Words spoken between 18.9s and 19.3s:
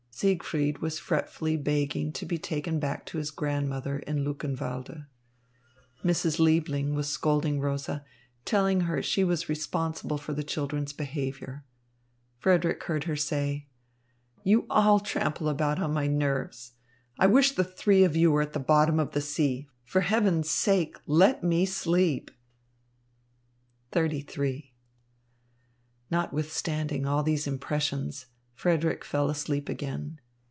of the